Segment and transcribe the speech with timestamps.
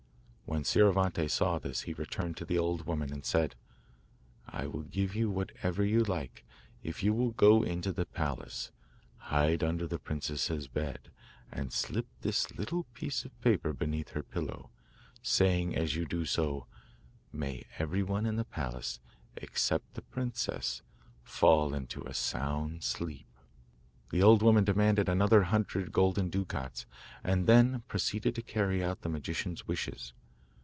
[0.51, 3.55] When Scioravante saw this he returned to the old woman, and said:
[4.49, 6.43] 'I will give you whatever you like
[6.83, 8.69] if you will go into the palace,
[9.15, 11.09] hide under the princess's bed,
[11.53, 14.69] and slip this little piece of paper beneath her pillow,
[15.23, 16.67] saying, as you do so:
[17.31, 18.99] "May everyone in the palace,
[19.37, 20.81] except the princess,
[21.23, 23.37] fall into a sound sleep."'
[24.09, 26.85] The old woman demanded another hundred golden ducats,
[27.23, 30.11] and then proceeded to carry out the magician's wishes.